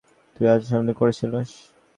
[0.35, 1.49] তুই আত্মসমর্পণ করছিস!